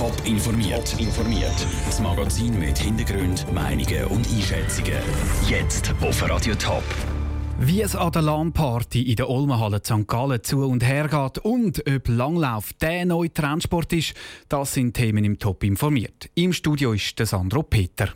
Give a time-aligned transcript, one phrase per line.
[0.00, 0.98] Top informiert.
[0.98, 1.66] informiert.
[1.84, 4.94] Das Magazin mit Hintergrund, Meinungen und Einschätzungen.
[5.46, 6.82] Jetzt auf Radio Top.
[7.58, 10.08] Wie es an der LAN-Party in der Olmenhalle St.
[10.08, 14.14] Gallen zu und her geht und ob Langlauf der neue Trendsport ist,
[14.48, 16.30] das sind Themen im Top informiert.
[16.34, 18.08] Im Studio ist der Sandro Peter.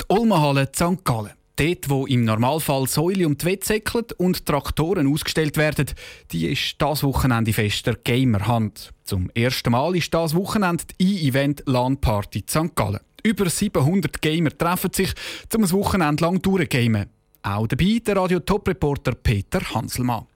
[0.00, 1.04] Die Olmenhalle St.
[1.04, 1.37] Gallen.
[1.58, 3.82] Dort, wo im Normalfall Säule um die Wette
[4.18, 5.86] und Traktoren ausgestellt werden,
[6.30, 8.92] die ist das Wochenende fester Gamerhand.
[9.02, 12.76] Zum ersten Mal ist das Wochenende die E-Event LAN Party St.
[12.76, 13.00] Gallen.
[13.24, 15.12] Über 700 Gamer treffen sich,
[15.52, 17.06] um ein Wochenende lang durchzugamen.
[17.42, 20.27] Auch dabei der Radio-Top-Reporter Peter Hanselmann.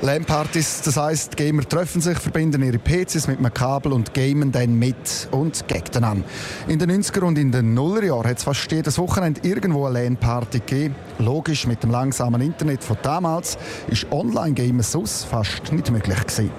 [0.00, 4.78] LAN-Partys, das heisst, Gamer treffen sich, verbinden ihre PCs mit einem Kabel und gamen dann
[4.78, 6.22] mit und gegen an.
[6.68, 10.60] In den 90er und in den Nullerjahren hat es fast jedes Wochenende irgendwo eine LAN-Party
[10.60, 10.94] gegeben.
[11.18, 16.52] Logisch, mit dem langsamen Internet von damals ist Online-Gamen sonst fast nicht möglich gewesen.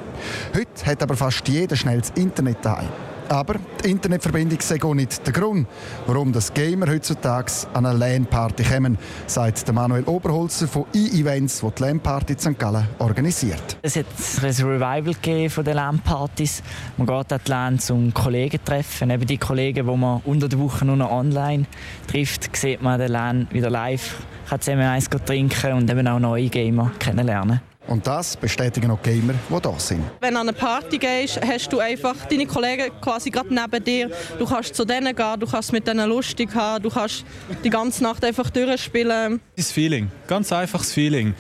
[0.54, 2.90] Heute hat aber fast jeder schnell das Internet daheim.
[3.30, 5.68] Aber die Internetverbindung ist auch nicht der Grund,
[6.08, 11.68] warum das Gamer heutzutage an eine LAN-Party kommen, sagt der Manuel Oberholzer von E-Events, die
[11.78, 12.58] die LAN-Party St.
[12.58, 13.78] Gallen organisiert.
[13.84, 14.08] Es hat
[14.42, 16.64] ein Revival von den LAN-Partys.
[16.98, 19.12] Man geht an die LAN zum Kollegen treffen.
[19.12, 21.66] Eben die Kollegen, die man unter der Woche nur noch online
[22.08, 26.50] trifft, sieht man den LAN wieder live, kann zusammen eins trinken und eben auch neue
[26.50, 27.62] Gamer kennenlernen.
[27.90, 30.04] Und das bestätigen auch Gamer, die da sind.
[30.22, 34.12] Wenn du an eine Party gehst, hast du einfach deine Kollegen quasi gerade neben dir.
[34.38, 37.26] Du kannst zu denen gehen, du kannst mit denen lustig haben, du kannst
[37.64, 39.42] die ganze Nacht einfach durchspielen.
[39.56, 41.34] Das Feeling, ganz einfaches Feeling.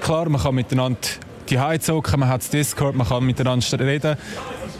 [0.00, 0.98] Klar, man kann miteinander
[1.50, 4.16] die zocken, man hat das Discord, man kann miteinander reden,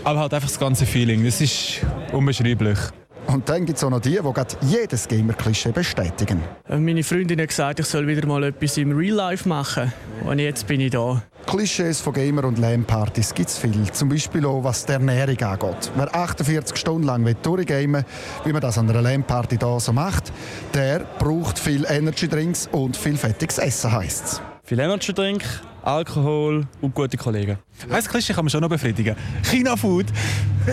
[0.04, 1.80] aber halt einfach das ganze Feeling, das ist
[2.12, 2.78] unbeschreiblich.
[3.26, 6.40] Und dann gibt es auch noch die, die gerade jedes Gamer-Klischee bestätigen.
[6.68, 9.92] Äh, meine Freundin hat gesagt, ich soll wieder mal etwas im Real Life machen.
[10.24, 11.22] Und jetzt bin ich da.
[11.46, 13.90] Klischees von Gamer- und LAN-Partys gibt es viel.
[13.92, 15.90] Zum Beispiel auch, was die Ernährung angeht.
[15.94, 18.04] Wer 48 Stunden lang durchgamen
[18.44, 20.32] wie man das an einer LAN-Party hier so macht,
[20.72, 24.53] der braucht viel Energy-Drinks und viel fettiges Essen, heisst es.
[24.66, 25.44] Viel Energy-Drink,
[25.82, 27.58] Alkohol und gute Kollegen.
[27.90, 29.14] Ein Klischee kann man schon noch befriedigen.
[29.42, 30.06] China-Food.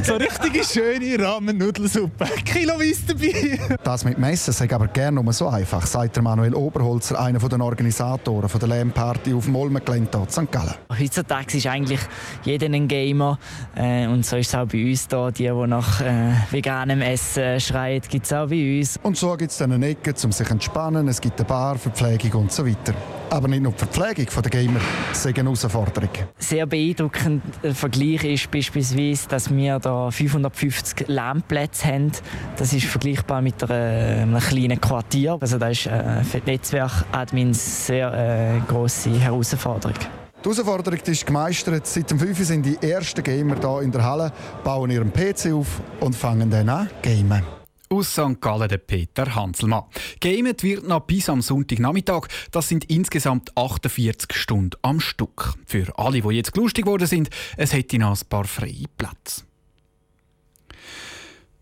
[0.01, 2.23] So richtige schöne Ramen-Nudelsuppe.
[2.45, 3.77] Kiloweise dabei.
[3.83, 7.59] Das mit Messen sei aber gerne nur so einfach, sagt der Manuel Oberholzer, einer der
[7.59, 10.49] Organisatoren der LAN-Party auf dem Olmengelände in St.
[10.49, 10.75] Gallen.
[10.97, 11.99] Heutzutage ist eigentlich
[12.45, 13.37] jeder ein Gamer.
[13.75, 15.31] Äh, und so ist es auch bei uns da.
[15.31, 18.97] Die, die nach äh, veganem Essen schreien, gibt es auch bei uns.
[19.03, 21.09] Und so gibt es dann eine Ecke, um sich zu entspannen.
[21.09, 22.93] Es gibt eine Bar, Verpflegung und so weiter.
[23.31, 26.09] Aber nicht nur die Verpflegung der Gamer ist eine Herausforderung.
[26.37, 27.41] Sehr beeindruckend
[27.73, 32.11] Vergleich ist beispielsweise, dass wir da 550 Lärmplätze haben.
[32.57, 35.37] Das ist vergleichbar mit einem kleinen Quartier.
[35.39, 39.95] Also das ist äh, für die Netzwerkadmins sehr äh, große Herausforderung.
[40.43, 41.87] Die Herausforderung ist gemeistert.
[41.87, 45.79] Seit dem 5 sind die ersten Gamer hier in der Halle, bauen ihren PC auf
[46.01, 47.60] und fangen dann an gamen.
[47.91, 48.39] Aus St.
[48.39, 49.83] Gallen der Peter Hanselmann.
[50.21, 52.29] Gamet wird noch bis am Sonntagnachmittag.
[52.51, 55.55] Das sind insgesamt 48 Stunden am Stück.
[55.65, 59.43] Für alle, die jetzt lustig geworden sind, es hätte noch ein paar freie Plätze.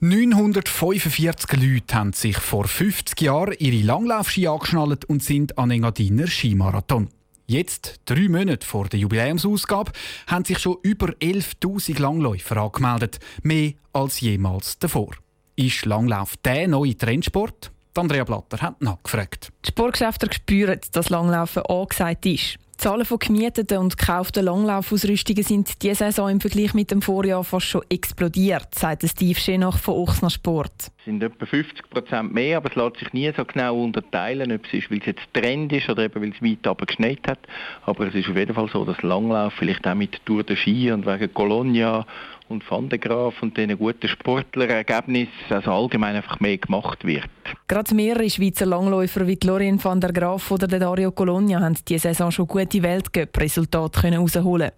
[0.02, 7.10] 945 Leute haben sich vor 50 Jahren ihre Langlaufski angeschnallt und sind an Engadiner Skimarathon.
[7.48, 9.94] Jetzt, drei Monate vor der Jubiläumsausgabe,
[10.28, 13.20] haben sich schon über 11.000 Langläufer angemeldet.
[13.42, 15.16] Mehr als jemals davor.
[15.60, 17.70] Ist Langlauf der neue Trendsport?
[17.98, 19.52] Andrea Blatter hat nachgefragt.
[19.66, 22.56] Die Sportgeschäfte spüren, dass Langlaufen angesagt ist.
[22.56, 27.44] Die Zahlen von gemieteten und gekauften Langlaufausrüstungen sind diese Saison im Vergleich mit dem Vorjahr
[27.44, 30.72] fast schon explodiert, sagt Steve Schenach von Ochsner Sport.
[31.00, 34.66] Es sind etwa 50 Prozent mehr, aber es lässt sich nie so genau unterteilen, ob
[34.66, 37.40] es ist, weil es jetzt Trend ist oder eben weil es weit aber geschneit hat.
[37.86, 40.90] Aber es ist auf jeden Fall so, dass Langlauf vielleicht auch mit Tour de Ski
[40.94, 42.06] und wegen Colonia
[42.50, 47.30] und Van de Graaf und diesen guten Sportlerergebnissen also allgemein einfach mehr gemacht wird.
[47.68, 52.32] Gerade mehrere Schweizer Langläufer wie Lorien van der Graaf oder Dario Colonia haben diese Saison
[52.32, 54.72] schon gute Weltcup-Resultate herausholen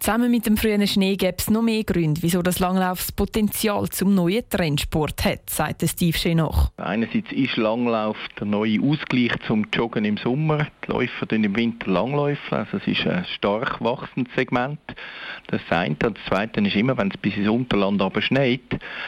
[0.00, 3.88] Zusammen mit dem frühen Schnee gäbe es noch mehr Gründe, wieso das Langlauf das Potenzial
[3.88, 6.70] zum neuen Trendsport hat, sagt Steve Schenoch.
[6.76, 10.66] Einerseits ist Langlauf der neue Ausgleich zum Joggen im Sommer.
[10.86, 14.80] Die Läufer im Winter Langläufen, also es ist ein stark wachsendes Segment.
[15.48, 15.90] Das eine.
[15.90, 18.60] Und das Zweite ist immer, wenn es bis ins Unterland aber schneit,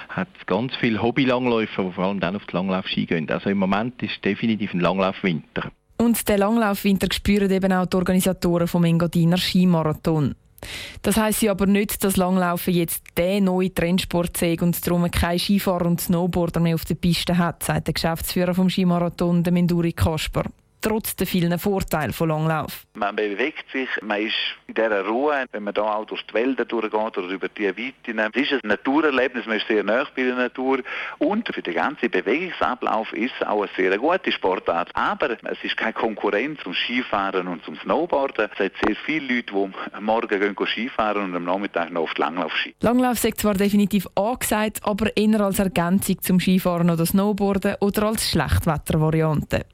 [0.08, 3.28] hat es ganz viele Hobby-Langläufer, die vor allem dann auf die Langlaufski gehen.
[3.30, 5.70] Also im Moment ist es definitiv ein Langlaufwinter.
[5.96, 10.34] Und den Langlaufwinter spüren eben auch die Organisatoren vom Engadiner Skimarathon.
[11.02, 15.38] Das heisst ja aber nicht, dass Langlaufen jetzt der neue Trendsport sei und darum kein
[15.38, 19.92] Skifahrer und Snowboarder mehr auf der Piste hat, sagt der Geschäftsführer vom Skimarathon, der Menduri
[19.92, 20.44] Kasper.
[20.84, 22.84] Trotz der vielen Vorteile von Langlauf.
[22.94, 24.34] Man bewegt sich, man ist
[24.66, 28.18] in dieser Ruhe, wenn man da auch durch die Wälder durchgeht oder über die Weiten.
[28.18, 30.80] Es ist ein Naturerlebnis, man ist sehr nah bei der Natur
[31.18, 34.90] und für den ganzen Bewegungsablauf ist es auch eine sehr gute Sportart.
[34.92, 38.50] Aber es ist keine Konkurrenz zum Skifahren und zum Snowboarden.
[38.52, 42.20] Es gibt sehr viele Leute, die morgen gehen Skifahren und am Nachmittag noch auf die
[42.20, 42.74] Langlaufski.
[42.80, 48.28] Langlauf ist zwar definitiv angesagt, aber eher als Ergänzung zum Skifahren oder Snowboarden oder als
[48.28, 49.64] Schlechtwettervariante.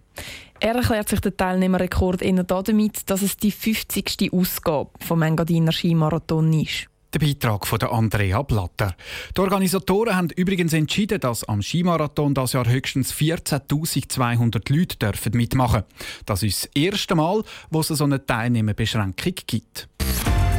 [0.60, 4.30] Er erklärt sich den Teilnehmerrekord eher damit, dass es die 50.
[4.32, 6.86] Ausgabe vom Engadiner Skimarathon ist.
[7.14, 8.94] Der Beitrag von Andrea Blatter.
[9.36, 15.82] Die Organisatoren haben übrigens entschieden, dass am Skimarathon das Jahr höchstens 14.200 Leute dürfen mitmachen
[16.26, 19.88] Das ist das erste Mal, wo es so eine Teilnehmerbeschränkung gibt.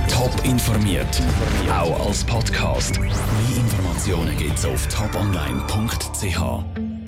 [0.09, 1.21] Top informiert,
[1.71, 2.99] auch als Podcast.
[2.99, 3.11] Mehr
[3.55, 6.90] Informationen gibt es auf toponline.ch.